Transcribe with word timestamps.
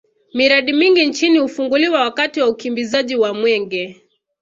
miradi 0.33 0.73
mingi 0.73 1.05
nchini 1.05 1.37
hufunguliwa 1.39 2.01
wakati 2.01 2.41
wa 2.41 2.47
ukimbizaji 2.49 3.15
wa 3.15 3.33
mwenge 3.33 4.01